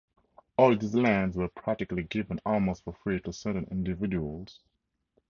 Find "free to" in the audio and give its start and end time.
2.91-3.31